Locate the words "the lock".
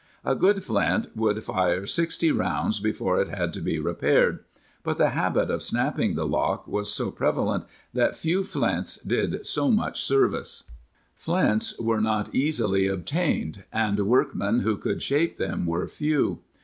6.15-6.67